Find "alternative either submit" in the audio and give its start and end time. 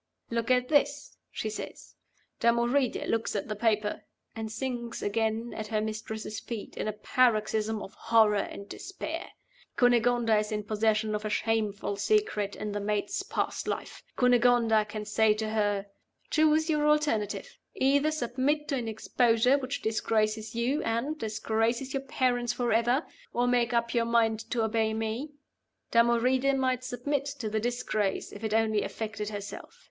16.87-18.67